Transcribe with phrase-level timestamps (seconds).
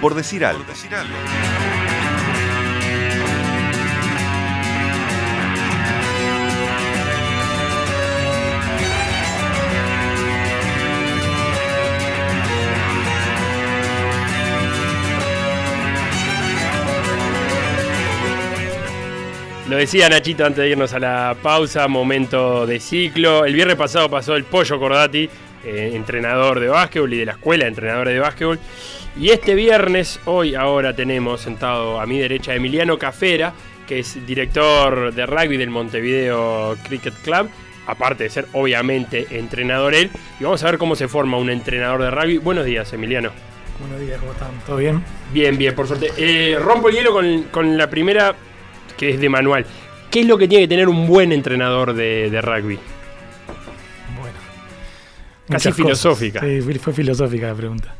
[0.00, 0.64] por decir algo.
[19.68, 23.44] Lo decía Nachito antes de irnos a la pausa, momento de ciclo.
[23.44, 25.28] El viernes pasado pasó el Pollo Cordati,
[25.62, 28.58] eh, entrenador de básquetbol y de la escuela de entrenadores de básquetbol.
[29.18, 33.52] Y este viernes, hoy ahora tenemos sentado a mi derecha Emiliano Cafera,
[33.88, 37.48] que es director de rugby del Montevideo Cricket Club,
[37.88, 40.08] aparte de ser obviamente entrenador él.
[40.38, 42.38] Y vamos a ver cómo se forma un entrenador de rugby.
[42.38, 43.30] Buenos días, Emiliano.
[43.80, 44.50] Buenos días, ¿cómo están?
[44.64, 45.02] ¿Todo bien?
[45.32, 46.12] Bien, bien, por suerte.
[46.16, 48.36] Eh, rompo el hielo con, con la primera
[48.96, 49.66] que es de manual.
[50.12, 52.78] ¿Qué es lo que tiene que tener un buen entrenador de, de rugby?
[54.16, 54.38] Bueno.
[55.48, 56.38] Casi filosófica.
[56.38, 56.64] cosas.
[56.64, 57.94] Sí, fue filosófica la pregunta.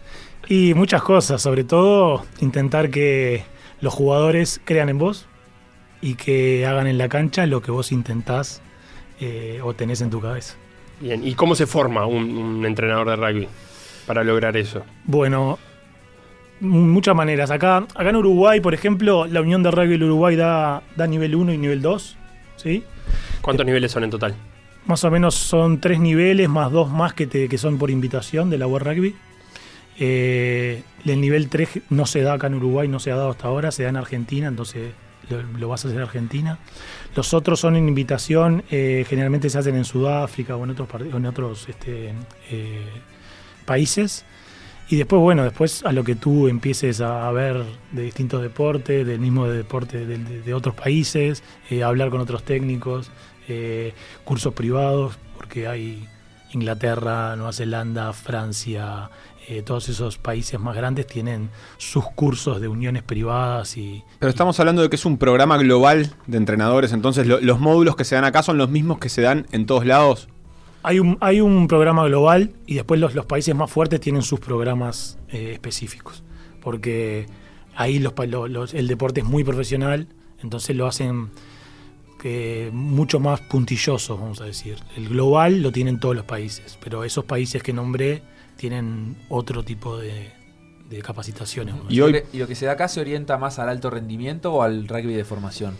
[0.48, 3.44] Y muchas cosas, sobre todo intentar que
[3.80, 5.26] los jugadores crean en vos
[6.00, 8.62] y que hagan en la cancha lo que vos intentás
[9.20, 10.54] eh, o tenés en tu cabeza.
[11.00, 13.48] Bien, ¿y cómo se forma un, un entrenador de rugby
[14.06, 14.82] para lograr eso?
[15.04, 15.58] Bueno,
[16.60, 17.50] muchas maneras.
[17.50, 21.34] Acá, acá en Uruguay, por ejemplo, la Unión de Rugby del Uruguay da, da nivel
[21.34, 22.16] 1 y nivel 2.
[22.56, 22.82] ¿sí?
[23.42, 24.34] ¿Cuántos niveles son en total?
[24.86, 28.48] Más o menos son tres niveles, más dos más que, te- que son por invitación
[28.50, 29.14] de la World Rugby.
[29.98, 33.48] Eh, el nivel 3 no se da acá en Uruguay, no se ha dado hasta
[33.48, 34.92] ahora, se da en Argentina, entonces
[35.28, 36.58] lo, lo vas a hacer en Argentina.
[37.16, 42.14] Los otros son en invitación, eh, generalmente se hacen en Sudáfrica o en otros, este,
[42.50, 42.86] eh,
[43.64, 44.24] países.
[44.90, 49.20] Y después, bueno, después a lo que tú empieces a ver de distintos deportes, del
[49.20, 51.42] mismo deporte de, de- otros países,
[51.84, 53.10] hablar con otros técnicos,
[54.24, 56.08] cursos privados, porque hay
[56.52, 59.10] Inglaterra, Nueva Zelanda, Francia,
[59.48, 64.60] eh, todos esos países más grandes tienen sus cursos de uniones privadas y, Pero estamos
[64.60, 68.14] hablando de que es un programa global de entrenadores, entonces lo- los módulos que se
[68.14, 70.28] dan acá son los mismos que se dan en todos lados.
[70.82, 74.38] Hay un, hay un programa global y después los, los países más fuertes tienen sus
[74.38, 76.22] programas eh, específicos.
[76.60, 77.26] Porque
[77.74, 80.08] ahí los- el deporte es muy profesional,
[80.42, 81.30] entonces lo hacen
[82.24, 84.76] eh, mucho más puntilloso, vamos a decir.
[84.96, 88.22] El global lo tienen todos los países, pero esos países que nombré
[88.58, 90.30] tienen otro tipo de,
[90.90, 91.74] de capacitaciones.
[91.88, 93.88] Y hoy- Lo que- y lo que se da acá se orienta más al alto
[93.88, 95.74] rendimiento o al rugby de formación.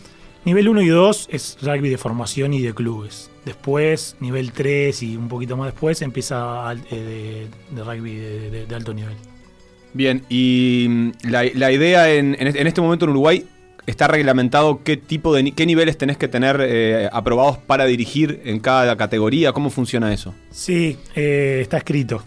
[0.44, 3.30] Nivel 1 y 2 es rugby de formación y de clubes.
[3.44, 8.66] Después, nivel 3 y un poquito más después, empieza eh, de, de rugby de, de-
[8.66, 9.14] de alto nivel.
[9.92, 13.44] Bien, y mm, la, la idea en, en este- en este momento en Uruguay
[13.86, 18.60] está reglamentado qué tipo de qué niveles tenés que tener eh, aprobados para dirigir en
[18.60, 20.34] cada categoría, ¿cómo funciona eso?
[20.50, 22.22] Sí, eh, está escrito.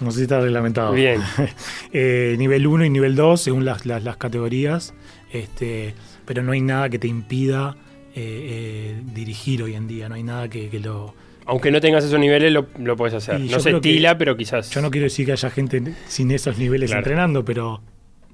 [0.00, 0.92] No sé si está reglamentado.
[0.92, 1.20] Bien.
[1.92, 4.94] Eh, nivel 1 y nivel 2, según las, las- las categorías.
[5.32, 5.94] Este,
[6.24, 7.76] pero no hay nada que te impida
[8.14, 10.08] eh, eh, dirigir hoy en día.
[10.08, 11.14] No hay nada que, que lo.
[11.46, 13.40] Aunque no tengas esos niveles, lo, lo puedes hacer.
[13.40, 14.70] Y no se estila, pero quizás.
[14.70, 17.00] Yo no quiero decir que haya gente sin esos niveles Claro.
[17.00, 17.80] entrenando, pero.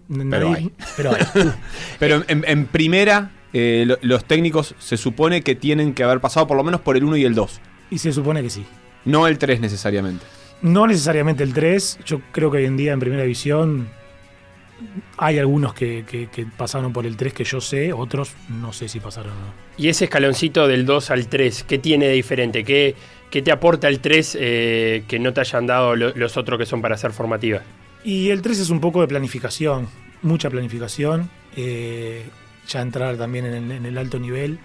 [0.08, 0.70] Pero nadie- hay.
[0.96, 1.22] pero hay.
[1.98, 6.46] Pero en, en primera, eh, lo- los técnicos se supone que tienen que haber pasado
[6.46, 7.60] por lo menos por el 1 y el 2,
[7.90, 8.64] y se supone que sí.
[9.04, 10.24] no el 3 necesariamente.
[10.62, 11.98] No necesariamente el 3.
[12.04, 13.88] Yo creo que hoy en día en primera división
[15.16, 18.88] hay algunos que, que- que pasaron por el 3 que yo sé, otros no sé
[18.88, 19.52] si pasaron o no.
[19.78, 22.64] Y ese escaloncito del 2 al 3, ¿qué tiene de diferente?
[22.64, 22.94] ¿Qué,
[23.30, 26.66] qué te aporta el 3 eh, que no te hayan dado lo- los otros que
[26.66, 27.62] son para ser formativas?
[28.04, 29.88] Y el 3 es un poco de planificación,
[30.22, 31.30] mucha planificación.
[31.56, 32.24] eh,
[32.68, 34.58] ya entrar también en el, en el alto nivel.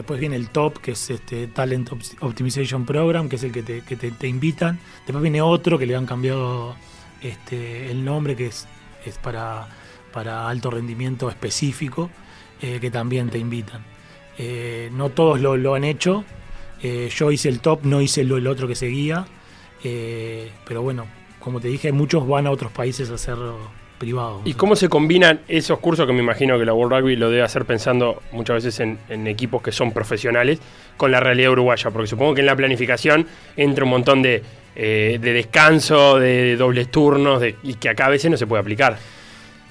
[0.00, 1.90] Después viene el top, que es este Talent
[2.20, 4.78] Optimization Program, que es el que te, te- invitan.
[5.06, 6.74] Después viene otro que le han cambiado
[7.20, 8.66] este, el nombre, que es,
[9.04, 9.68] es para,
[10.10, 12.08] para alto rendimiento específico,
[12.62, 13.84] eh, que también te invitan.
[14.38, 16.24] Eh, no todos lo, lo han hecho.
[16.82, 19.26] Eh, yo hice el top, no hice lo, el otro que seguía.
[19.82, 21.06] Pero bueno,
[21.40, 23.58] como te dije, muchos van a otros países a hacerlo
[24.00, 24.40] privado.
[24.44, 27.42] ¿Y cómo se combinan esos cursos que me imagino que la World Rugby lo debe
[27.42, 30.58] hacer pensando muchas veces en, en equipos que son profesionales
[30.96, 31.90] con la realidad uruguaya?
[31.92, 33.26] Porque supongo que en la planificación
[33.56, 34.42] entra un montón de,
[34.74, 38.60] eh, de descanso, de dobles turnos, de- y que acá a veces no se puede
[38.62, 38.98] aplicar.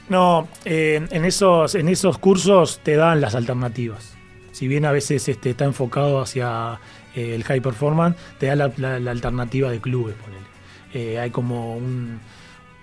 [0.08, 4.16] No, eh, en, esos, en esos cursos te dan las alternativas.
[4.52, 6.80] Si bien a veces este, está enfocado hacia
[7.16, 10.16] eh, el high performance, te da la, la- la alternativa de clubes.
[10.16, 10.46] ponele.
[10.94, 12.20] Eh, hay como un-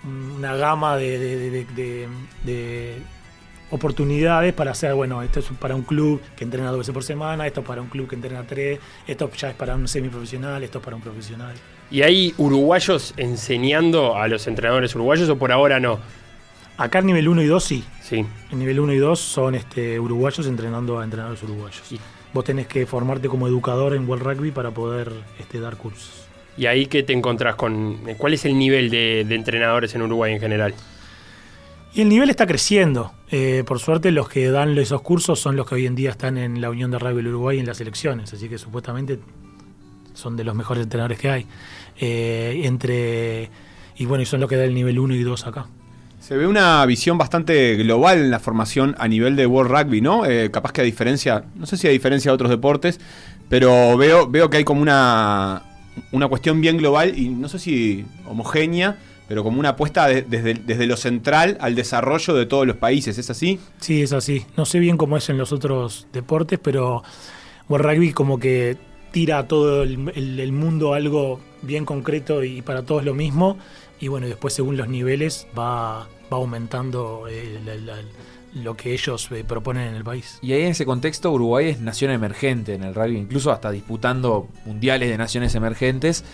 [0.07, 2.09] una gama de, de- de- de- de-
[2.45, 2.95] de
[3.71, 7.47] oportunidades para hacer, bueno, esto es para un club que entrena dos veces por semana,
[7.47, 10.79] esto es para un club que entrena tres, esto ya es para un semiprofesional, esto
[10.79, 11.55] es para un profesional.
[11.91, 15.99] ¿Y hay uruguayos enseñando a los entrenadores uruguayos o por ahora no?
[16.79, 17.85] Acá el nivel 1 y 2 sí.
[18.03, 18.25] Sí.
[18.53, 21.83] El nivel 1 y 2 son este, uruguayos entrenando a entrenadores uruguayos.
[22.35, 26.27] Vos tenés que formarte como educador en World Rugby para poder este, dar cursos.
[26.57, 27.99] ¿Y ahí qué te encontrás con?
[28.17, 30.75] ¿Cuál es el nivel de, de entrenadores en Uruguay en general?
[31.97, 33.13] Y el nivel está creciendo.
[33.31, 36.37] Eh, por suerte, los que dan esos cursos son los que hoy en día están
[36.37, 38.35] en la Unión de Rugby del Uruguay y en las elecciones.
[38.35, 39.19] Así que supuestamente
[40.13, 41.47] son de los mejores entrenadores que hay.
[41.99, 43.49] Eh, entre
[43.97, 45.69] Y bueno, y son los que dan el nivel 1 y 2 acá.
[46.21, 50.27] Se ve una visión bastante global en la formación a nivel de World Rugby, ¿no?
[50.27, 53.01] Eh, capaz que a diferencia, no sé si a diferencia de otros deportes,
[53.49, 55.63] pero veo, veo que hay como una,
[56.13, 58.99] una cuestión bien global y no sé si homogénea,
[59.29, 63.19] pero como una apuesta de- desde, desde lo central al desarrollo de todos los países,
[63.19, 63.59] ¿es así?
[63.81, 64.45] Sí, es así.
[64.57, 67.03] No sé bien cómo es en los otros deportes, pero
[67.69, 68.77] World Rugby como que
[69.11, 73.57] tira a todo el, el- el mundo algo bien concreto y para todos lo mismo.
[73.99, 76.01] Y bueno, después según los niveles va,
[76.33, 77.25] va aumentando
[77.65, 77.97] la-
[78.57, 80.39] lo que ellos eh, proponen en el país.
[80.43, 84.49] Y ahí en ese contexto Uruguay es nación emergente en el rugby, incluso hasta disputando
[84.65, 86.25] mundiales de naciones emergentes.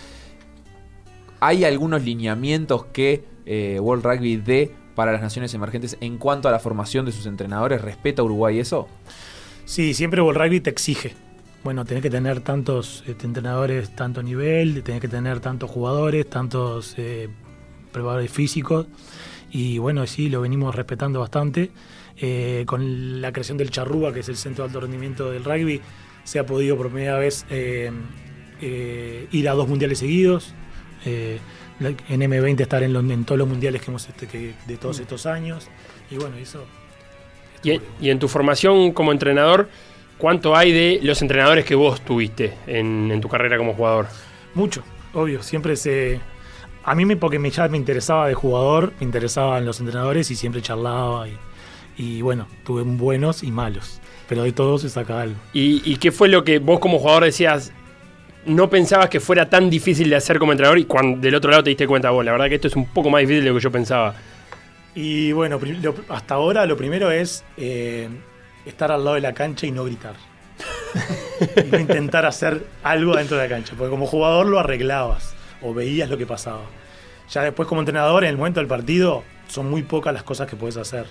[1.39, 6.51] ¿Hay algunos lineamientos que eh, World Rugby dé para las naciones emergentes en cuanto a
[6.51, 7.81] la formación de sus entrenadores?
[7.81, 8.87] ¿Respeta Uruguay eso?
[9.65, 11.13] Sí, siempre World Rugby te exige.
[11.63, 16.95] Bueno, tenés que tener tantos este, entrenadores, tanto nivel, tenés que tener tantos jugadores, tantos
[16.97, 17.29] eh,
[17.91, 18.87] preparadores físicos.
[19.51, 21.71] Y bueno, sí, lo venimos respetando bastante.
[22.17, 25.81] Eh, con la creación del Charrúa, que es el centro de alto rendimiento del rugby,
[26.23, 27.91] se ha podido por primera vez eh,
[28.61, 30.53] eh, ir a dos mundiales seguidos.
[31.05, 34.99] En M20 estar en, los- en todos los mundiales que hemos este, que- de todos
[34.99, 35.67] estos años.
[36.09, 36.63] Y bueno, eso.
[37.63, 39.67] Y, en- y en tu formación como entrenador,
[40.17, 44.07] ¿cuánto hay de los entrenadores que vos tuviste en, en tu carrera como jugador?
[44.53, 44.83] Mucho,
[45.13, 45.41] obvio.
[45.43, 46.19] Siempre se.
[46.85, 50.35] A mí, me, porque me, ya me interesaba de jugador, me interesaban los entrenadores y
[50.35, 51.27] siempre charlaba.
[51.27, 51.37] Y,
[51.97, 53.99] y bueno, tuve buenos y malos.
[54.27, 55.35] Pero de todos se saca algo.
[55.53, 57.71] ¿Y, y qué fue lo que vos como jugador decías?
[58.45, 61.63] No pensabas que fuera tan difícil de hacer como entrenador y cuando del otro lado
[61.63, 63.55] te diste cuenta vos, la verdad que esto es un poco más difícil de lo
[63.55, 64.15] que yo pensaba.
[64.95, 68.09] Y bueno, lo- hasta ahora lo primero es eh,
[68.65, 70.15] estar al lado de la cancha y no gritar.
[71.65, 73.75] y no intentar hacer algo dentro de la cancha.
[73.77, 76.63] Porque como jugador lo arreglabas o veías lo que pasaba.
[77.31, 80.55] Ya después como entrenador, en el momento del partido, son muy pocas las cosas que
[80.55, 81.05] puedes hacer.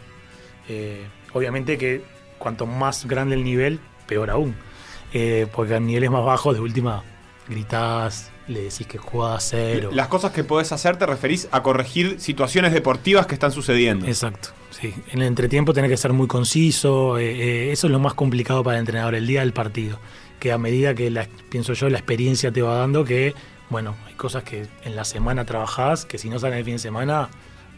[0.69, 2.03] Eh, obviamente que
[2.38, 4.55] cuanto más grande el nivel, peor aún.
[5.12, 7.03] Eh, porque a niveles más bajos, de última,
[7.49, 9.91] gritás, le decís que jugás a cero.
[9.93, 14.06] Las cosas que podés hacer te referís a corregir situaciones deportivas que están sucediendo.
[14.06, 14.94] Exacto, sí.
[15.11, 18.64] En el entretiempo tenés que ser muy conciso, eh, eh, eso es lo más complicado
[18.64, 19.99] para el entrenador, el día del partido.
[20.41, 23.35] Que a medida que, la, pienso yo, la experiencia te va dando que,
[23.70, 26.81] bueno, hay cosas que en la semana trabajás, que si no salen el fin de
[26.81, 27.29] semana,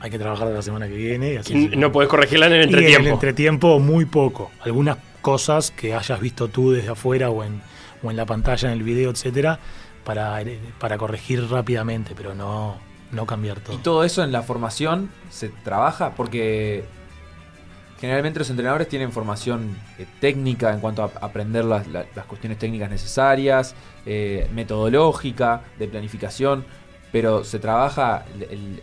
[0.05, 1.33] hay que trabajar la semana que viene.
[1.33, 3.15] Y así Y se- no podés corregirla en el y en el entretiempo.
[3.15, 4.51] entretiempo muy poco.
[4.61, 7.62] Algunas cosas que hayas visto tú desde afuera o en,
[8.03, 9.59] o en la pantalla, en el video, etcétera,
[10.05, 12.77] para, eh, para corregir rápidamente, pero no,
[13.12, 13.75] no cambiar todo.
[13.77, 16.85] Y todo eso en la formación se trabaja porque
[17.99, 22.59] generalmente los entrenadores tienen formación eh, técnica en cuanto a aprender las, la- las cuestiones
[22.59, 23.75] técnicas necesarias,
[24.05, 26.67] eh, metodológica, de planificación,
[27.14, 28.81] pero se trabaja el,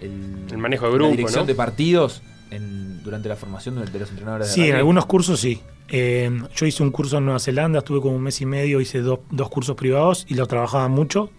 [0.49, 1.47] el- manejo de la grupo, dirección ¿no?
[1.47, 4.47] de partidos en- durante la formación de, de los entrenadores.
[4.47, 5.61] de Sí, en algunos cursos sí.
[5.89, 9.01] Eh, yo hice un curso en Nueva Zelanda, estuve como un mes y medio, hice
[9.01, 11.29] do- dos cursos privados y los trabajaba mucho.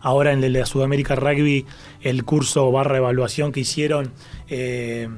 [0.00, 1.66] Ahora en el de Sudamérica Rugby,
[2.00, 4.10] el curso barra evaluación que hicieron
[4.48, 5.10] eh,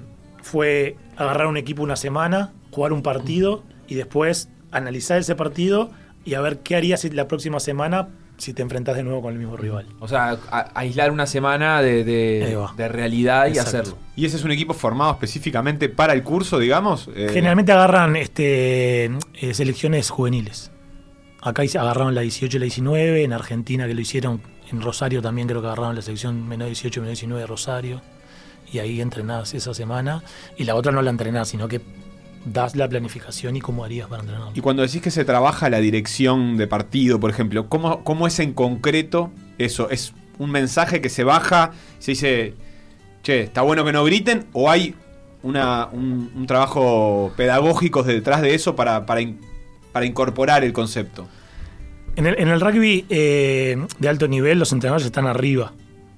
[0.42, 5.90] fue agarrar un equipo una semana, jugar un partido y después analizar ese partido
[6.24, 8.08] y a ver qué harías si la próxima semana
[8.42, 9.86] si te enfrentas de nuevo con el mismo rival.
[10.00, 13.96] O sea, a- aislar una semana de, de- realidad y hacerlo.
[14.16, 17.08] ¿Y ese es un equipo formado específicamente para el curso, digamos?
[17.14, 20.70] Eh, Generalmente agarran este, eh, selecciones juveniles.
[21.40, 25.48] Acá agarraron la 18 y la 19, en Argentina que lo hicieron, en Rosario también
[25.48, 28.02] creo que agarraron la selección menor 18 y menor 19 de Rosario.
[28.72, 30.22] Y ahí entrenás esa semana.
[30.56, 31.80] Y la otra no la entrenás, sino que
[32.44, 34.48] das la planificación y cómo harías para entrenar.
[34.54, 38.38] Y cuando decís que se trabaja la dirección de partido, por ejemplo, ¿cómo, cómo es
[38.40, 39.88] en concreto eso?
[39.90, 42.54] ¿Es un mensaje que se baja, se dice,
[43.22, 44.46] che, está bueno que no griten?
[44.52, 44.94] ¿O hay
[45.42, 49.40] una- un, un trabajo pedagógico detrás de eso para, para, in-
[49.92, 51.28] para incorporar el concepto?
[52.16, 55.72] En el, en el rugby eh, de alto nivel, los entrenadores están arriba,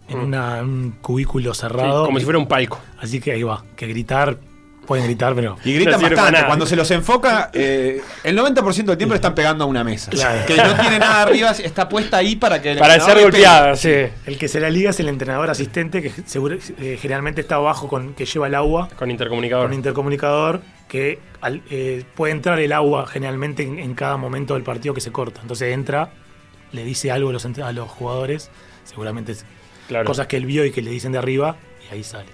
[0.09, 0.25] en Mm.
[0.25, 2.07] una- un cubículo Sí, cerrado.
[2.07, 2.79] como si fuera un palco.
[2.99, 4.39] Así que ahí va, que gritar
[4.87, 5.57] Pueden gritar, pero.
[5.65, 6.45] Y gritan No bastante.
[6.47, 10.11] Cuando se los enfoca, eh, el 90% del tiempo le están pegando a una mesa.
[10.11, 10.45] Claro.
[10.47, 13.93] Que no tiene nada arriba, está puesta ahí para que el Para ser golpeada, sí.
[14.27, 17.89] El que se la liga es el entrenador asistente, que seguro- eh, generalmente está abajo
[17.89, 19.65] con que lleva el agua, Con intercomunicador.
[19.67, 24.55] con un intercomunicador, que al- eh, puede entrar el agua generalmente en, en cada momento
[24.55, 25.41] del partido que se corta.
[25.41, 26.11] Entonces entra,
[26.73, 28.51] le dice algo a los, entre- a los jugadores,
[28.85, 29.35] seguramente
[29.89, 30.05] Claro.
[30.07, 31.57] cosas que él vio y que le dicen de arriba,
[31.91, 32.29] y ahí sale.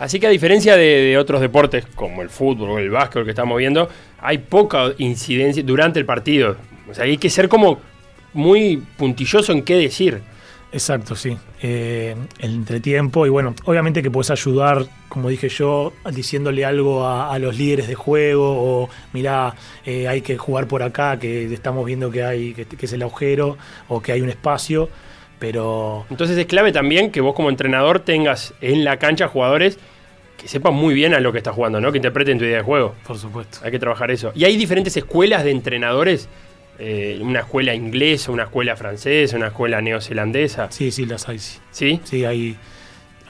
[0.00, 3.58] Así que a diferencia de, otros deportes como el fútbol o el básquetbol que estamos
[3.58, 3.86] viendo,
[4.18, 6.56] hay poca incidencia durante el partido.
[6.90, 7.78] O sea, hay que ser como
[8.32, 10.22] muy puntilloso en qué decir.
[10.72, 11.36] Exacto, sí.
[11.60, 17.38] Eh, el entretiempo y bueno, obviamente que puedes ayudar, como dije yo, diciéndole algo a,
[17.38, 19.54] los líderes de juego o mirá,
[19.84, 23.58] eh, hay que jugar por acá, que estamos viendo que hay que es el agujero
[23.88, 24.88] o que hay un espacio,
[25.40, 29.78] pero Entonces es clave también que vos como entrenador tengas en la cancha jugadores
[30.36, 31.90] que sepan muy bien a lo que estás jugando, ¿no?
[31.90, 32.94] Que interpreten tu idea de juego.
[33.06, 33.58] por supuesto.
[33.62, 34.32] Hay que trabajar eso.
[34.34, 36.28] Y hay diferentes escuelas de entrenadores.
[36.78, 40.70] eh, una escuela inglesa, una escuela francesa, una escuela neozelandesa.
[40.70, 41.58] Sí, sí, las hay, sí.
[41.72, 42.00] ¿Sí?
[42.04, 42.56] Sí, hay,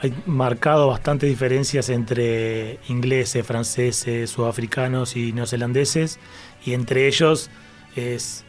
[0.01, 6.17] hay marcado bastantes diferencias entre ingleses, franceses, sudafricanos y neozelandeses.
[6.65, 7.49] Y entre ellos
[7.97, 8.45] es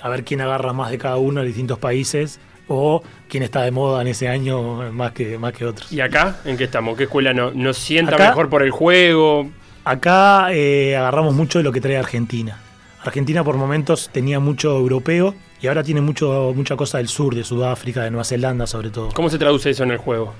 [0.00, 2.40] a ver quién agarra más de cada uno de distintos países
[2.72, 5.90] o quién está de moda en ese año más que, más que otros.
[5.92, 6.36] ¿Y acá?
[6.44, 6.96] ¿En qué estamos?
[6.96, 9.50] ¿Qué escuela no- nos sienta Acá- mejor por el juego?
[9.84, 12.58] Acá eh, agarramos mucho de lo que trae Argentina.
[13.02, 17.42] Argentina por momentos tenía mucho europeo y ahora tiene mucho, mucha cosa del sur, de
[17.44, 19.08] Sudáfrica, de Nueva Zelanda sobre todo.
[19.14, 20.32] ¿Cómo se traduce eso en el juego?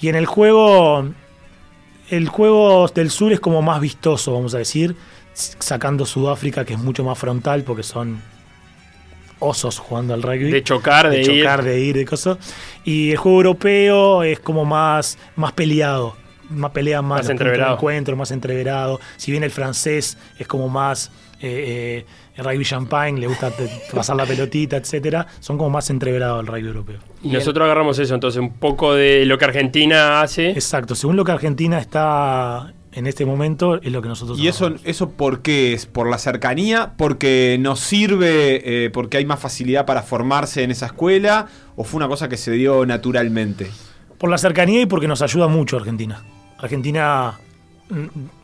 [0.00, 1.06] Y en el juego,
[2.10, 4.94] el juego del sur es como más vistoso, vamos a decir,
[5.32, 8.20] sacando Sudáfrica, que es mucho más frontal, porque son
[9.42, 10.50] osos jugando al rugby.
[10.50, 11.64] De chocar, de, de chocar, ir.
[11.66, 12.38] de ir, de cosas.
[12.84, 16.16] Y el juego europeo es como más, más peleado.
[16.50, 17.74] Más pelea más, Más entreverado.
[17.76, 19.00] encuentro, más entreverado.
[19.16, 22.06] Si bien el francés es como más eh, eh,
[22.36, 23.50] el rugby champagne, le gusta
[23.94, 26.98] pasar la pelotita, etcétera, son como más entreverados el rugby europeo.
[27.22, 30.50] Y nosotros agarramos eso, entonces un poco de lo que Argentina hace.
[30.50, 34.66] Exacto, según lo que Argentina está en este momento, es lo que nosotros ¿Y eso,
[34.66, 34.82] hacemos.
[34.84, 35.86] eso por qué es?
[35.86, 36.92] ¿Por la cercanía?
[36.96, 38.84] ¿Porque nos sirve?
[38.84, 41.46] eh, ¿Porque hay más facilidad para formarse en esa escuela?
[41.76, 43.70] ¿O fue una cosa que se dio naturalmente?
[44.18, 46.22] Por la cercanía y porque nos ayuda mucho Argentina.
[46.58, 47.38] Argentina,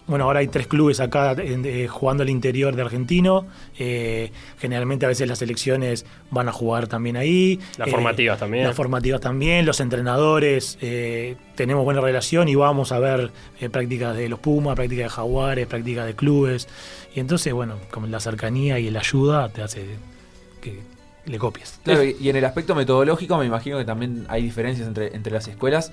[0.07, 3.47] bueno, ahora hay tres clubes acá en- eh, jugando al interior de Argentino.
[3.79, 7.59] Eh, generalmente a veces las selecciones van a jugar también ahí.
[7.77, 8.65] Las Eh, formativas también.
[8.65, 14.17] Las formativas también, los entrenadores, eh, tenemos buena relación y vamos a ver eh, prácticas
[14.17, 16.69] de los Pumas, prácticas de Jaguares, prácticas de clubes.
[17.15, 19.85] Y entonces, bueno, como la cercanía y la ayuda te hace
[20.61, 20.79] que
[21.27, 21.81] le copies.
[21.85, 25.33] Claro, y y en el aspecto metodológico me imagino que también hay diferencias entre, entre
[25.33, 25.93] las escuelas.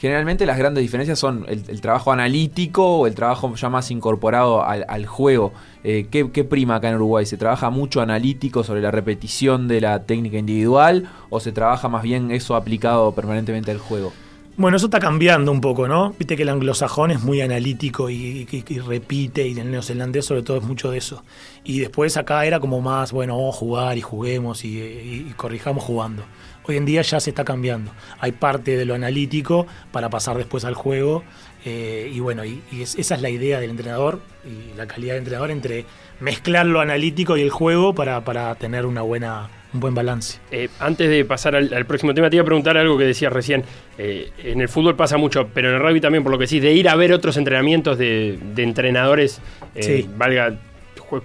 [0.00, 5.04] Generalmente las grandes diferencias son el, trabajo analítico o el trabajo ya más incorporado al,
[5.04, 5.52] juego.
[5.84, 7.26] Eh, ¿qué, prima acá en Uruguay?
[7.26, 12.02] ¿Se trabaja mucho analítico sobre la repetición de la técnica individual o se trabaja más
[12.02, 14.10] bien eso aplicado permanentemente al juego?
[14.56, 16.14] Bueno, eso está cambiando un poco, ¿no?
[16.18, 20.42] Viste que el anglosajón es muy analítico y, y- y repite, y el neozelandés sobre
[20.42, 21.22] todo es mucho de eso.
[21.62, 26.24] Y después acá era como más, bueno, vamos a jugar y juguemos y corrijamos jugando.
[26.64, 27.90] Hoy en día ya se está cambiando.
[28.20, 31.24] Hay parte de lo analítico para pasar después al juego.
[31.66, 35.12] eh, y bueno, y, y es- esa es la idea del entrenador y la calidad
[35.12, 35.84] del entrenador entre
[36.18, 40.38] mezclar lo analítico y el juego para, para tener una buena, un buen balance.
[40.50, 43.30] Eh, antes de pasar al, al próximo tema, te iba a preguntar algo que decías
[43.30, 43.62] recién.
[43.98, 46.60] Eh, en el fútbol pasa mucho, pero en el rugby también, por lo que sí,
[46.60, 49.42] de ir a ver otros entrenamientos de, de entrenadores,
[49.78, 50.08] Sí.
[50.16, 50.58] valga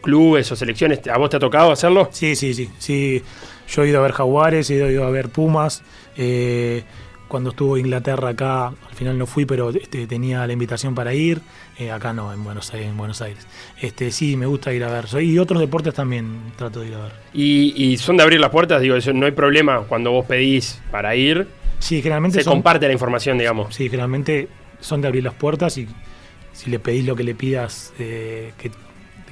[0.02, 2.10] clubes o selecciones, ¿a vos te ha tocado hacerlo?
[2.12, 3.24] Sí, sí, sí, sí.
[3.68, 5.84] Yo he ido a ver Jaguares, he ido a ver Pumas.
[6.18, 6.84] eh,
[7.28, 11.42] cuando estuvo Inglaterra acá, al final no fui, pero este, tenía la invitación para ir.
[11.80, 12.88] Eh, acá no, en Buenos Aires.
[12.88, 13.46] En Buenos Aires.
[13.82, 15.08] Este, sí, me gusta ir a ver.
[15.24, 17.12] Y otros deportes también trato de ir a ver.
[17.34, 21.16] Y, y son de abrir las puertas, digo, no hay problema cuando vos pedís para
[21.16, 21.48] ir,
[21.80, 23.74] Sí, generalmente se son, comparte la información, digamos.
[23.76, 24.48] sí, generalmente
[24.80, 25.88] son de abrir las puertas y
[26.54, 28.72] si le pedís lo que le pidas eh, que,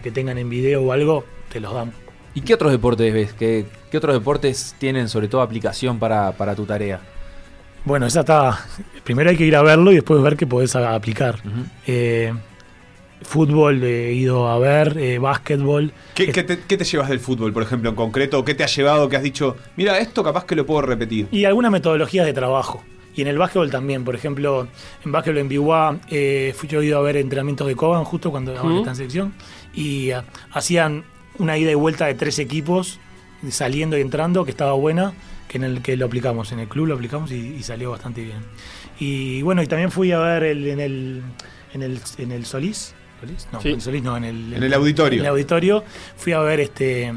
[0.02, 1.94] que tengan en video o algo, te los dan.
[2.36, 3.34] ¿Y qué otros deportes ves?
[3.34, 7.00] ¿Qué, qué otros deportes tienen sobre todo aplicación para, para tu tarea?
[7.86, 8.66] Bueno, esa está.
[9.04, 11.40] Primero hay que ir a verlo y después ver qué podés aplicar.
[11.86, 12.34] Eh,
[13.22, 15.92] fútbol he ido a ver, eh, básquetbol.
[16.16, 18.44] ¿Qué, Es- qué te, qué te llevas del fútbol, por ejemplo, en concreto?
[18.44, 21.28] ¿Qué te ha llevado que has dicho, mira, esto capaz que lo puedo repetir?
[21.32, 22.84] Y algunas metodologías de trabajo.
[23.16, 24.68] Y en el básquetbol también, por ejemplo,
[25.06, 28.32] en básquetbol en Biwa, eh, fui yo he ido a ver entrenamientos de Coban justo
[28.32, 28.78] cuando ahora Ujú.
[28.80, 29.34] está en sección.
[29.74, 31.04] Y ah, hacían
[31.40, 33.00] una ida y vuelta de tres equipos,
[33.50, 35.14] saliendo y entrando, que estaba buena,
[35.48, 38.22] que en el que lo aplicamos, en el club lo aplicamos y, y salió bastante
[38.24, 38.40] bien.
[39.00, 41.22] Y bueno, y también fui a ver el- en, el,
[41.74, 42.94] en el, en el Solís.
[43.20, 43.48] ¿Solís?
[43.52, 43.70] No, Sí.
[43.70, 45.20] en el Solís no, en el, En el auditorio.
[45.20, 45.84] En el auditorio
[46.18, 47.12] fui a ver este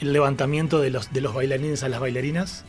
[0.00, 2.64] el levantamiento de los, de los bailarines a las bailarinas.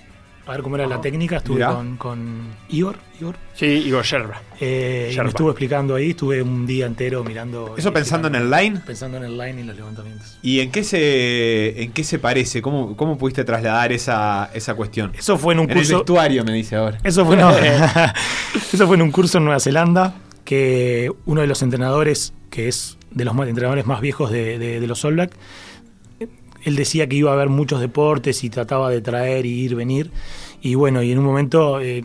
[0.49, 1.37] A ver cómo era la técnica.
[1.37, 4.41] Estuve con, con Igor, Igor Sí, Igor Yerba.
[4.59, 6.09] eh, me estuvo explicando ahí.
[6.11, 7.75] Estuve un día entero mirando.
[7.77, 8.81] Eso pensando en el line.
[8.85, 10.39] Pensando en el line y los levantamientos.
[10.41, 12.61] ¿Y en qué se, en qué se parece?
[12.61, 15.11] ¿Cómo, cómo pudiste trasladar esa, esa cuestión?
[15.17, 16.97] Eso fue en un En el vestuario, me dice ahora.
[17.03, 17.51] Eso fue, no,
[18.73, 20.15] eso fue en un curso en Nueva Zelanda
[20.45, 24.87] que uno de los entrenadores, que es de los entrenadores más viejos de, de- de
[24.87, 25.31] los All Black,
[26.63, 30.11] él decía que iba a haber muchos deportes y trataba de traer y ir, venir.
[30.61, 32.03] Y bueno, y en un momento, eh,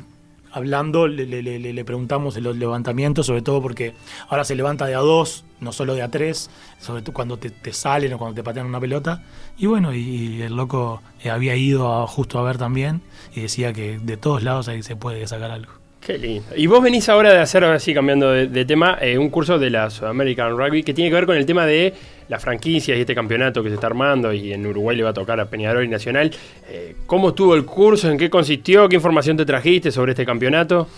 [0.53, 3.95] hablando, le, le- preguntamos los levantamientos, sobre todo porque
[4.29, 7.51] ahora se levanta de a dos, no solo de a tres, sobre todo cuando te,
[7.51, 9.23] te salen o cuando te patean una pelota.
[9.59, 13.03] Y bueno, y, y el loco eh, había ido a- justo a ver también
[13.35, 15.73] y decía que de todos lados ahí se puede sacar algo.
[16.05, 16.45] Qué lindo.
[16.55, 19.71] Y vos venís ahora de hacer, ahora sí, cambiando de, tema, eh, un curso de
[19.71, 21.95] la Sudamerican Rugby que tiene que ver con el tema de
[22.29, 25.15] las franquicias y este campeonato que se está armando y en Uruguay le va a
[25.15, 26.31] tocar a Peñarol y Nacional.
[26.69, 28.11] Eh, ¿Cómo estuvo el curso?
[28.11, 28.87] ¿En qué consistió?
[28.87, 30.89] ¿Qué información te trajiste sobre este campeonato?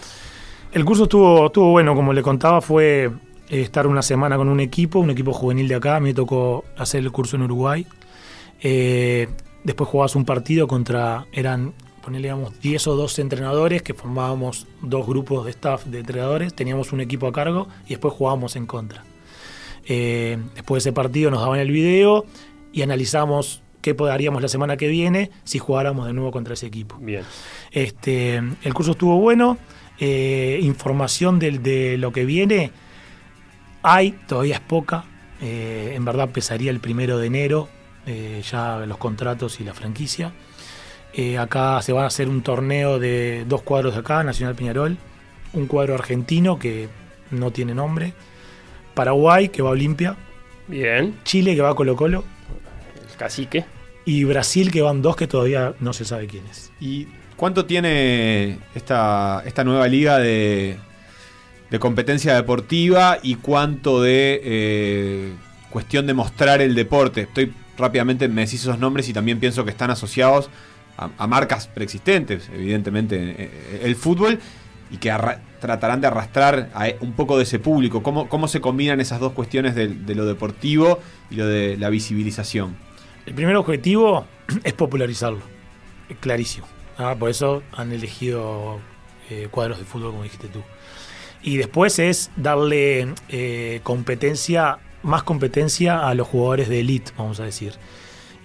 [0.73, 3.11] El curso estuvo, estuvo bueno, como le contaba, fue eh,
[3.49, 7.13] estar una semana con un equipo, un equipo juvenil de acá, me tocó hacer el
[7.13, 7.87] curso en Uruguay.
[8.61, 11.75] Después jugabas un partido contra, eran,
[12.07, 16.93] ponele, digamos, 10 o 12 entrenadores que formábamos dos grupos de staff de entrenadores, teníamos
[16.93, 19.03] un equipo a cargo y después jugábamos en contra.
[19.87, 22.25] Eh, después de ese partido nos daban el video
[22.73, 26.97] y analizamos qué haríamos la semana que viene si jugáramos de nuevo contra ese equipo.
[27.01, 27.25] Bien.
[27.73, 29.59] Este, el curso estuvo bueno.
[29.99, 32.71] eh, información del- de, lo que viene
[33.83, 35.05] hay, todavía es poca.
[35.41, 37.69] eh, en verdad empezaría el primero de enero,
[38.07, 40.33] eh, ya los contratos y la franquicia.
[41.19, 44.99] Eh, acá se va a hacer un torneo de dos cuadros de acá, Nacional Peñarol.
[45.55, 46.91] Un cuadro argentino que
[47.31, 48.13] no tiene nombre.
[48.93, 50.15] Paraguay, que va a Olimpia.
[50.69, 51.15] Bien.
[51.25, 52.23] Chile, que va a Colo Colo.
[53.11, 53.65] El cacique.
[54.05, 56.71] Y Brasil, que van dos que todavía no se sabe quién es.
[56.81, 60.77] ¿Y cuánto tiene esta, esta nueva liga de,
[61.71, 65.33] de competencia deportiva y cuánto de eh,
[65.71, 67.23] cuestión de mostrar el deporte?
[67.23, 70.51] Estoy rápidamente, me decís esos nombres y también pienso que están asociados
[70.97, 74.39] a, marcas preexistentes, evidentemente, eh, el fútbol,
[74.91, 75.13] y que
[75.61, 78.03] tratarán de arrastrar a e- un poco de ese público.
[78.03, 82.77] ¿Cómo, cómo se combinan esas dos cuestiones de, lo deportivo y lo de la visibilización?
[83.27, 84.27] El primer objetivo
[84.65, 85.43] es popularizarlo,
[86.21, 86.67] clarísimo.
[86.99, 88.79] Ah, Por eso han elegido
[89.29, 90.63] eh, cuadros de fútbol, como dijiste tú.
[91.43, 97.45] Y después es darle eh, competencia, más competencia a los jugadores de elite, vamos a
[97.45, 97.75] decir.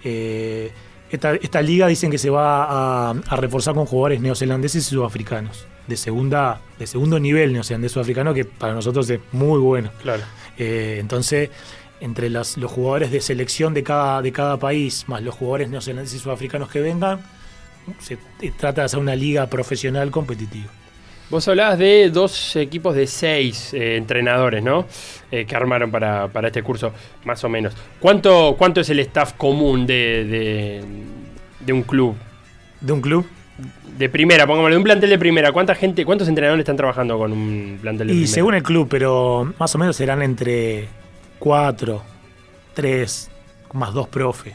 [0.04, 0.72] Eh,
[1.12, 5.66] esta, esta liga dicen que se va a, a reforzar con jugadores neozelandeses y sudafricanos.
[5.86, 9.90] De, segunda, de segundo nivel neozelandés sudafricano, que para nosotros es muy bueno.
[10.02, 10.22] Claro.
[10.58, 11.50] Eh, entonces,
[12.00, 16.20] entre las- los jugadores de selección de cada, de cada país, más los jugadores neozelandeses
[16.20, 17.20] y sudafricanos que vengan,
[17.98, 18.16] se
[18.58, 20.70] trata de hacer una liga profesional competitiva.
[21.32, 24.84] Vos hablabas de dos equipos de seis eh, entrenadores, ¿no?
[25.30, 26.92] Eh, que armaron para, para este curso,
[27.24, 27.74] más o menos.
[27.98, 30.84] ¿Cuánto, cuánto es el staff común de, de,
[31.64, 32.14] de un club?
[32.82, 33.26] De un club.
[33.96, 35.52] De primera, pongámosle, de un plantel de primera.
[35.52, 38.34] ¿Cuánta gente, cuántos entrenadores están trabajando con un plantel de Y primera?
[38.34, 40.86] según el club, pero más o menos serán entre
[41.38, 42.02] cuatro,
[42.74, 43.30] tres,
[43.72, 44.52] más dos profe.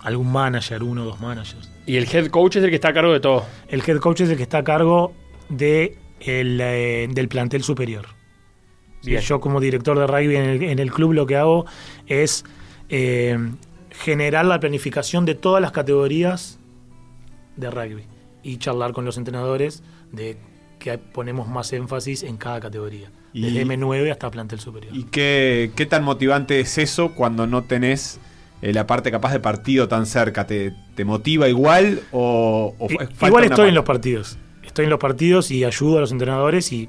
[0.00, 1.70] Algún manager, uno o dos managers.
[1.84, 3.44] Y el head coach es el que está a cargo de todo.
[3.68, 5.12] El head coach es el que está a cargo
[5.48, 8.06] de el, eh, del plantel superior.
[9.04, 9.20] Bien.
[9.22, 11.66] Yo como director de rugby en el, en el club lo que hago
[12.06, 12.44] es
[12.88, 13.38] eh,
[13.90, 16.58] generar la planificación de todas las categorías
[17.56, 18.02] de rugby
[18.42, 19.82] y charlar con los entrenadores
[20.12, 20.36] de
[20.78, 23.10] que ponemos más énfasis en cada categoría.
[23.32, 24.94] Y- Desde M9 hasta plantel superior.
[24.96, 28.18] ¿Y qué, qué tan motivante es eso cuando no tenés
[28.62, 30.46] eh, la parte capaz de partido tan cerca?
[30.46, 34.38] ¿Te, te motiva igual o, o I- Igual estoy en los partidos.
[34.78, 36.88] Estoy en los partidos y ayudo a los entrenadores y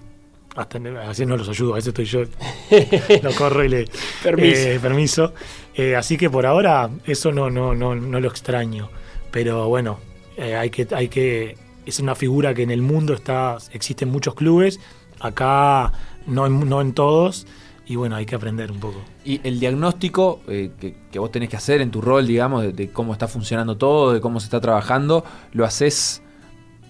[0.56, 2.22] hasta a veces no los ayudo, a veces estoy yo.
[3.24, 3.86] lo corro y le
[4.22, 4.62] Permiso.
[4.62, 5.34] eh, permiso.
[5.74, 8.92] Eh, así que por ahora eso no, no, no, no lo extraño.
[9.32, 9.98] Pero bueno,
[10.38, 11.58] eh, hay que, hay que.
[11.88, 13.58] Es una figura que en el mundo está.
[13.74, 14.80] Existen muchos clubes.
[15.20, 15.92] Acá
[16.28, 17.48] no en, no en todos.
[17.88, 19.02] Y bueno, hay que aprender un poco.
[19.26, 22.72] Y el diagnóstico eh, que, que vos tenés que hacer en tu rol, digamos, de,
[22.72, 26.22] de cómo está funcionando todo, de cómo se está trabajando, ¿lo haces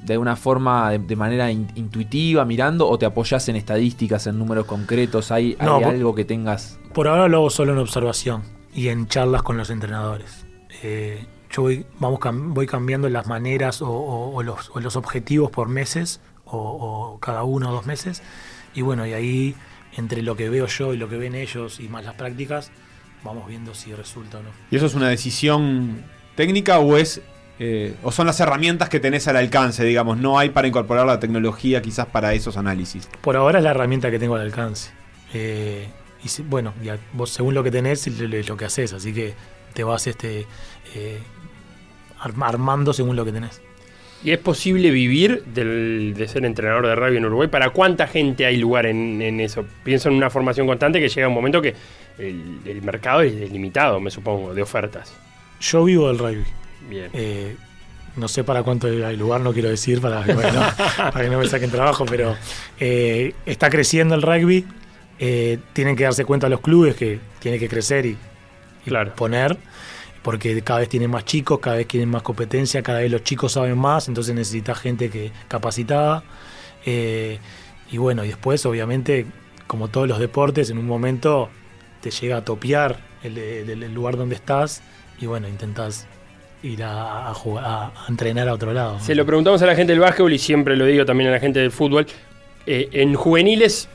[0.03, 4.37] de una forma, de, de manera in- intuitiva, mirando, o te apoyás en estadísticas, en
[4.39, 5.31] números concretos?
[5.31, 6.79] ¿Hay, hay No, por- algo que tengas?
[6.93, 10.45] Por ahora lo hago solo en observación y en charlas con los entrenadores.
[10.83, 12.19] Eh, yo voy, vamos
[12.53, 17.19] voy cambiando las maneras o, o- o los, o los objetivos por meses o, o
[17.19, 18.21] cada uno o dos meses.
[18.73, 19.55] Y bueno, y ahí
[19.97, 22.71] entre lo que veo yo y lo que ven ellos y más las prácticas,
[23.23, 24.49] vamos viendo si resulta o no.
[24.71, 26.03] ¿Y eso es una decisión
[26.35, 27.21] técnica o es
[27.59, 30.17] eh, o son las herramientas que tenés al alcance, digamos?
[30.17, 33.07] No hay para incorporar la tecnología quizás para esos análisis.
[33.21, 34.91] Por ahora es la herramienta que tengo al alcance.
[35.33, 35.87] Eh,
[36.23, 36.73] y si- bueno,
[37.13, 39.33] vos según lo que tenés es lo, que haces, así que
[39.73, 40.45] te vas este
[40.95, 41.19] eh,
[42.21, 43.61] arm- armando según lo que tenés.
[44.23, 47.47] ¿Y es posible vivir del- de ser entrenador de rugby en Uruguay?
[47.47, 49.63] ¿Para cuánta gente hay lugar en, en eso?
[49.83, 51.73] Pienso en una formación constante que llega un momento que
[52.17, 55.13] el, el mercado es limitado, me supongo, de ofertas.
[55.61, 56.43] Yo vivo del rugby.
[56.87, 57.09] Bien.
[57.13, 57.55] Eh,
[58.15, 60.41] no sé para cuánto hay lugar, no quiero decir para, que no,
[60.97, 62.35] para que no me saquen trabajo, pero
[62.79, 64.65] eh, está creciendo el rugby.
[65.19, 68.17] eh, tienen que darse cuenta los clubes que tiene que crecer y,
[68.85, 69.13] y Claro.
[69.15, 69.57] poner,
[70.23, 73.53] porque cada vez tienen más chicos, cada vez tienen más competencia, cada vez los chicos
[73.53, 76.23] saben más, entonces necesita gente que capacitada.
[76.85, 77.39] eh,
[77.91, 79.25] y bueno, y después, obviamente,
[79.67, 81.49] como todos los deportes, en un momento
[82.01, 84.81] te llega a topear el, el- el lugar donde estás
[85.19, 86.07] y bueno, intentás
[86.63, 88.99] ir a, a jugar, a, entrenar a otro lado.
[88.99, 91.39] Se lo preguntamos a la gente del básquetbol y siempre lo digo también a la
[91.39, 92.05] gente del fútbol.
[92.65, 93.87] Eh, en juveniles,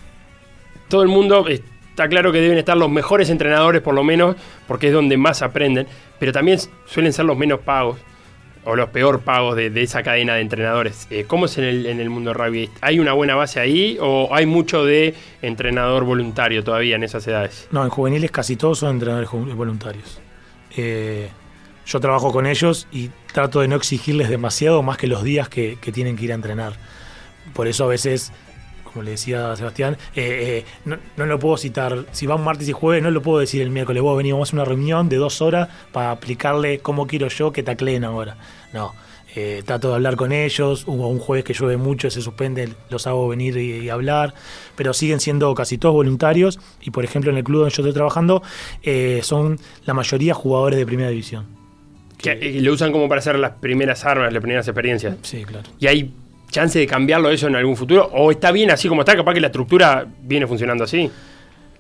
[0.89, 4.89] todo el mundo está claro que deben estar los mejores entrenadores, por lo menos, porque
[4.89, 5.87] es donde más aprenden,
[6.19, 7.99] pero también suelen ser los menos pagos
[8.65, 11.07] o los peor pagos de, de esa cadena de entrenadores.
[11.11, 12.71] Eh, ¿Cómo es en el, en el mundo rugby?
[12.81, 17.69] ¿Hay una buena base ahí o hay mucho de entrenador voluntario todavía en esas edades?
[17.71, 20.19] No, en juveniles casi todos son entrenadores voluntarios.
[20.77, 21.29] Eh,
[21.87, 25.77] yo trabajo con ellos y trato de no exigirles demasiado más que los días que,
[25.93, 26.75] tienen que ir a entrenar.
[27.53, 28.33] Por eso a veces,
[28.85, 32.07] como le decía a Sebastián, eh, eh, no, no lo puedo citar.
[32.13, 34.03] Si van martes y jueves, no lo puedo decir el miércoles.
[34.03, 37.63] Vos venimos vamos a una reunión de dos horas para aplicarle cómo quiero yo que
[37.63, 38.37] tacleen ahora.
[38.73, 38.95] No.
[39.37, 40.85] eh, trato de hablar con ellos.
[40.87, 44.33] Hubo un jueves que llueve mucho, se suspende, los hago venir y, y hablar.
[44.77, 46.59] Pero siguen siendo casi todos voluntarios.
[46.81, 48.43] Y por ejemplo, en el club donde yo estoy trabajando,
[48.83, 51.47] eh, son la mayoría jugadores de primera división.
[52.25, 55.17] Que, eh, lo usan como para hacer las primeras armas, las primeras experiencias.
[55.23, 55.69] Sí, claro.
[55.79, 56.13] ¿Y hay
[56.51, 58.09] chance de cambiarlo eso en algún futuro?
[58.13, 59.15] ¿O está bien así como está?
[59.17, 61.11] Capaz que la estructura viene funcionando así.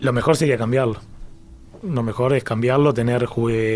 [0.00, 0.96] Lo mejor sería cambiarlo.
[1.82, 3.26] Lo mejor es cambiarlo, tener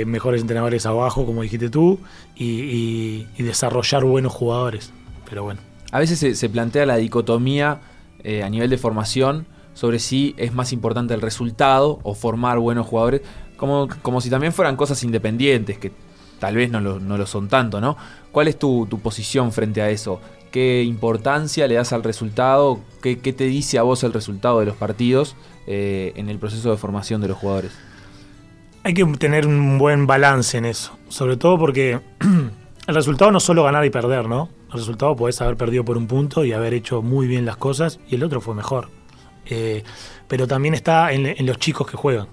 [0.07, 1.99] mejores entrenadores abajo, como dijiste tú,
[2.37, 4.93] y, y- y desarrollar buenos jugadores.
[5.29, 5.61] Pero bueno,
[5.93, 7.81] A veces se, se plantea la dicotomía
[8.25, 12.87] eh, a nivel de formación sobre si es más importante el resultado o formar buenos
[12.87, 13.21] jugadores,
[13.57, 15.93] como, como si también fueran cosas independientes, que
[16.39, 17.97] tal vez no lo, no lo son tanto, ¿no?
[18.33, 20.21] ¿Cuál es tu, tu posición frente a eso?
[20.51, 22.81] ¿Qué importancia le das al resultado?
[23.03, 26.71] ¿Qué, qué te dice a vos el resultado de los partidos eh, en el proceso
[26.71, 27.73] de formación de los jugadores?
[28.89, 30.97] hay que tener un buen balance en eso.
[31.09, 32.01] Sobre todo porque
[32.87, 34.49] el resultado no es solo ganar y perder, ¿no?
[34.69, 38.01] El resultado puedes haber perdido por un punto y haber hecho muy bien las cosas
[38.09, 38.89] y el otro fue mejor.
[39.45, 39.83] Eh,
[40.27, 42.29] pero también está en, en los chicos que juegan,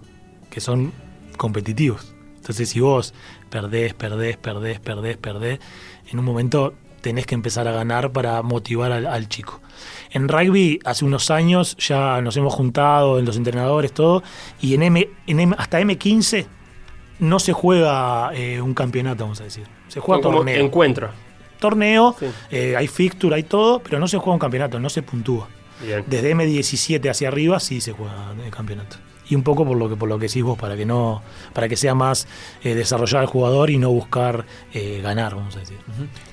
[0.49, 0.93] que son
[1.35, 2.13] competitivos.
[2.37, 3.13] Entonces, si vos
[3.55, 5.59] perdés, perdés, perdés, perdés, perdés,
[6.11, 9.61] en un momento tenés que empezar a ganar para motivar al, al chico.
[10.11, 14.23] En rugby, hace unos años ya nos hemos juntado, los entrenadores, todo,
[14.59, 16.45] y en, M, en M- hasta M15
[17.19, 19.63] no se juega eh, un campeonato, vamos a decir.
[19.87, 20.65] Se juega como torneo.
[20.65, 21.09] encuentro.
[21.59, 22.25] torneo, Sí.
[22.51, 25.47] eh, hay fixture, hay todo, pero no se juega un campeonato, no se puntúa.
[25.81, 26.03] Bien.
[26.07, 28.97] Desde M17 hacia arriba sí se juega el campeonato.
[29.27, 31.21] Y un poco por lo que por lo que decís vos, para que no,
[31.53, 32.27] para que sea más
[32.63, 35.77] eh, desarrollar al jugador y no buscar eh, ganar, vamos a decir.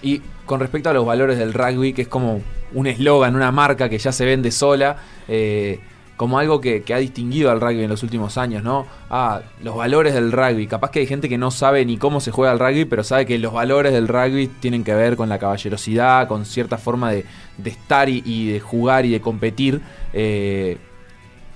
[0.02, 2.40] Y con respecto a los valores del rugby, que es como
[2.74, 4.96] un eslogan, una marca que ya se vende sola,
[5.28, 5.80] eh,
[6.16, 8.86] como algo que, ha distinguido al rugby en los últimos años, ¿no?
[9.10, 10.66] Ah, los valores del rugby.
[10.68, 13.26] Capaz que hay gente que no sabe ni cómo se juega el rugby, pero sabe
[13.26, 17.24] que los valores del rugby tienen que ver con la caballerosidad, con cierta forma de,
[17.64, 19.80] estar y, y de jugar y de competir,
[20.12, 20.78] eh,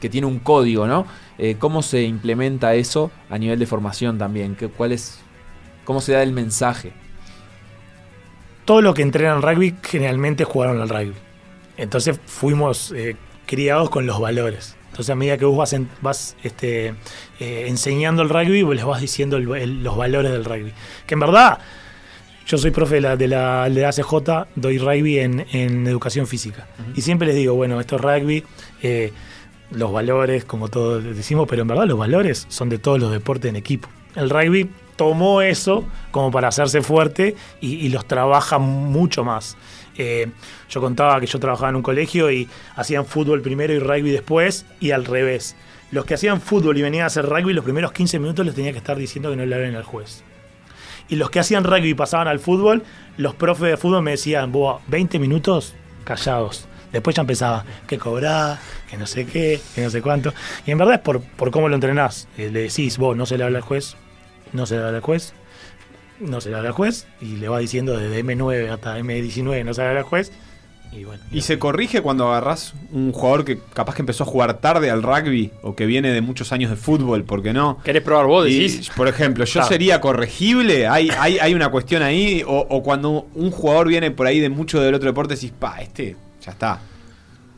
[0.01, 1.07] que tiene un código, ¿no?
[1.39, 4.55] Eh, ¿Cómo se implementa eso a nivel de formación también?
[4.57, 5.21] ¿Qué, cuál es,
[5.85, 6.93] ¿Cómo se da el mensaje?
[8.65, 11.15] Todos los que entrenan rugby generalmente jugaron al rugby.
[11.77, 14.77] Entonces fuimos eh, criados con los valores.
[14.91, 16.95] Entonces a medida que vos vas, en- vas este,
[17.39, 20.73] eh, enseñando el rugby, vos les vas diciendo el- el- los valores del rugby.
[21.07, 21.59] Que en verdad,
[22.47, 26.27] yo soy profe de la, de la, de la ACJ, doy rugby en, en educación
[26.27, 26.67] física.
[26.97, 28.43] Y siempre les digo, bueno, esto es rugby,
[28.83, 29.13] eh,
[29.71, 33.49] los valores, como todos decimos, pero en verdad los valores son de todos los deportes
[33.49, 33.89] en equipo.
[34.15, 39.57] El rugby tomó eso como para hacerse fuerte y, los trabaja mucho más.
[39.99, 40.29] Eh,
[40.69, 44.67] yo contaba que yo trabajaba en un colegio y hacían fútbol primero y rugby después,
[44.81, 45.57] y al revés.
[45.91, 48.73] Los que hacían fútbol y venían a hacer rugby, los primeros 15 minutos les tenía
[48.73, 50.25] que estar diciendo que no le hablen al juez.
[51.09, 52.83] Y los que hacían rugby y pasaban al fútbol,
[53.17, 55.75] los profes de fútbol me decían, vos, 20 minutos
[56.05, 56.67] callados.
[56.97, 60.33] Después ya empezaba, que cobrá, que no sé qué, que no sé cuánto.
[60.67, 62.27] Y en verdad es por, por cómo lo entrenás.
[62.39, 63.97] Eh, Le decís, vos no se le habla al juez,
[64.55, 65.35] no se le habla al juez,
[66.21, 69.75] no se le habla al juez, y le va diciendo desde M9 hasta M19 no
[69.75, 70.33] se le habla al juez.
[70.91, 74.59] Y bueno, ¿Y se corrige cuando agarrás un jugador que capaz que empezó a jugar
[74.61, 77.79] tarde al rugby o que viene de muchos años de fútbol, ¿por qué no?
[77.85, 78.49] ¿Querés probar vos?
[78.49, 78.91] Y, Decís.
[78.97, 80.87] por ejemplo, ¿yo sería corregible?
[80.87, 82.43] ¿Hay, hay, hay una cuestión ahí?
[82.47, 85.83] O, o cuando un jugador viene por ahí de mucho del otro deporte, decís, pa,
[85.83, 86.81] este ya está.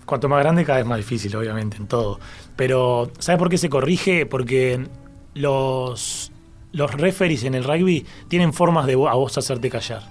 [0.05, 2.19] Cuanto más grande, cada vez más difícil, obviamente, en todo.
[2.57, 4.25] Pero, ¿sabes por qué se corrige?
[4.25, 4.87] Porque
[5.35, 6.33] los,
[6.73, 10.03] los referees en el rugby tienen formas de a vos hacerte callar.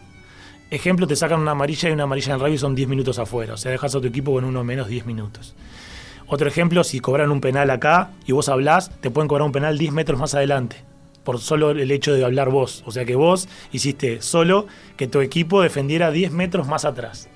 [0.69, 3.55] Ejemplo, te sacan una amarilla y una amarilla en el rugby son 10 minutos afuera.
[3.55, 5.55] O sea, dejas a tu equipo con uno menos 10 minutos.
[6.27, 9.77] Otro ejemplo, si cobran un penal acá y vos hablás, te pueden cobrar un penal
[9.77, 10.83] 10 metros más adelante.
[11.23, 12.83] Por solo el hecho de hablar vos.
[12.85, 17.29] O sea que vos hiciste solo que tu equipo defendiera 10 metros más atrás.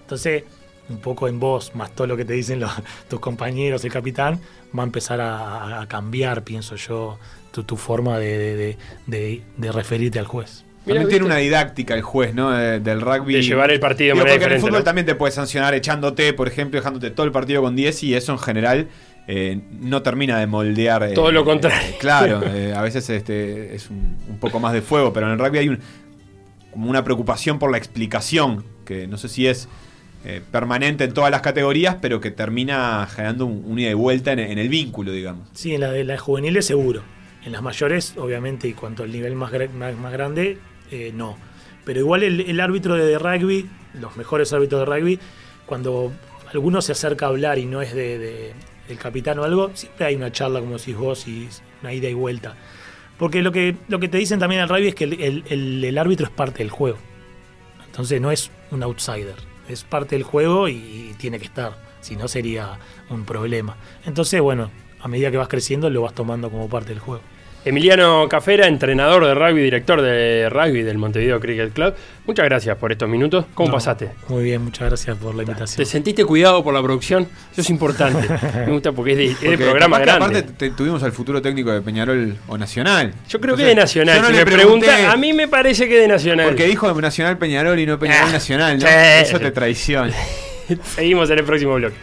[0.00, 0.44] Entonces,
[0.88, 2.70] un poco en vos, más todo lo que te dicen los-
[3.08, 4.40] tus compañeros, el capitán,
[4.76, 7.18] va a empezar a, a cambiar, pienso yo,
[7.52, 10.64] tu, tu forma de, de- de- de- de referirte al juez.
[10.84, 12.52] También tiene una didáctica el juez, ¿no?
[12.52, 13.34] De- del rugby.
[13.34, 14.84] De llevar el partido de Digo, manera porque en el diferente, fútbol ¿no?
[14.84, 18.30] también te puede sancionar echándote, por ejemplo, dejándote todo el partido con 10 y eso
[18.32, 18.88] en general
[19.26, 21.02] eh, no termina de moldear.
[21.02, 21.88] eh, Todo lo contrario.
[21.88, 25.32] eh, claro, eh, a veces este, es un, un poco más de fuego, pero en
[25.32, 25.80] el rugby hay un,
[26.70, 29.68] como una preocupación por la explicación, que no sé si es
[30.26, 34.40] eh, permanente en todas las categorías, pero que termina generando un, ida y vuelta en,
[34.58, 35.48] el vínculo, digamos.
[35.52, 37.02] Sí, en la de las juveniles seguro.
[37.44, 40.58] En las mayores, obviamente, y cuanto al nivel más, gra- más, más grande,
[40.90, 41.36] eh, no.
[41.84, 45.18] Pero igual el, árbitro de, rugby, los mejores árbitros de rugby,
[45.64, 46.12] cuando
[46.52, 48.52] alguno se acerca a hablar y no es de, de-
[48.88, 51.48] del capitán o algo, siempre hay una charla, como decís vos, y
[51.82, 52.56] una ida y vuelta.
[53.16, 56.32] Porque lo que, lo que te dicen también al rugby es que el árbitro es
[56.32, 56.98] parte del juego.
[57.86, 59.36] Entonces no es un outsider,
[59.68, 61.76] es parte del juego y, tiene que estar.
[62.00, 62.78] Si no sería
[63.10, 63.76] un problema.
[64.04, 67.22] Entonces, bueno, a medida que vas creciendo lo vas tomando como parte del juego.
[67.66, 71.94] Emiliano Cafera, entrenador de rugby, director de rugby del Montevideo Cricket Club.
[72.24, 73.44] Muchas gracias por estos minutos.
[73.54, 74.10] ¿Cómo No, pasaste?
[74.28, 75.84] Muy bien, muchas gracias por la ¿Te invitación.
[75.86, 77.26] sentiste cuidado por la producción?
[77.52, 78.28] Eso es importante.
[78.66, 80.24] Me gusta porque es de, es de Porque programa que grande.
[80.38, 83.12] aparte te- tuvimos al futuro técnico de Peñarol o Nacional.
[83.28, 84.16] Yo creo que Entonces, de Nacional.
[84.16, 86.46] yo no si le me pregunté, pregunta, a mí me parece que de Nacional.
[86.46, 88.86] Porque dijo Nacional Peñarol y no Peñarol Ah, Nacional, ¿no?
[88.88, 90.12] Eso te traiciona.
[90.94, 91.96] Seguimos en el próximo bloque.